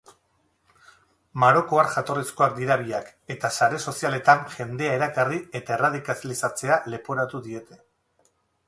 Marokoar 1.43 1.89
jatorrizkoak 1.97 2.57
dira 2.61 2.77
biak 2.85 3.11
eta 3.35 3.53
sare 3.59 3.83
sozialetan 3.93 4.43
jendea 4.57 4.97
erakarri 5.01 5.39
eta 5.61 5.79
erradikalizatzea 5.81 6.85
leporatu 6.97 7.47
diete. 7.51 7.81